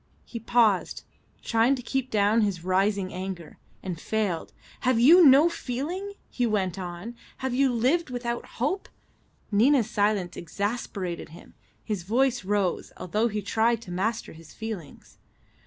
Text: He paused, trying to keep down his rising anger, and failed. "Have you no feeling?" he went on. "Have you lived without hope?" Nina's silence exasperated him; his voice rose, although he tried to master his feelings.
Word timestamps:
He 0.25 0.39
paused, 0.39 1.03
trying 1.43 1.75
to 1.75 1.83
keep 1.83 2.09
down 2.09 2.41
his 2.41 2.63
rising 2.63 3.13
anger, 3.13 3.59
and 3.83 4.01
failed. 4.01 4.51
"Have 4.79 4.99
you 4.99 5.23
no 5.23 5.47
feeling?" 5.47 6.13
he 6.27 6.47
went 6.47 6.79
on. 6.79 7.15
"Have 7.37 7.53
you 7.53 7.71
lived 7.71 8.09
without 8.09 8.47
hope?" 8.57 8.89
Nina's 9.51 9.91
silence 9.91 10.35
exasperated 10.35 11.29
him; 11.29 11.53
his 11.83 12.01
voice 12.01 12.43
rose, 12.43 12.91
although 12.97 13.27
he 13.27 13.43
tried 13.43 13.79
to 13.83 13.91
master 13.91 14.33
his 14.33 14.55
feelings. 14.55 15.19